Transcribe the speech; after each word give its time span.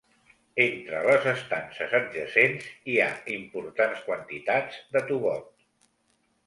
Entre 0.63 1.01
les 1.07 1.27
estances 1.31 1.93
adjacents 1.99 2.65
hi 2.93 2.97
ha 3.05 3.11
importants 3.37 4.03
quantitats 4.09 4.83
de 4.97 5.07
tovot. 5.13 5.51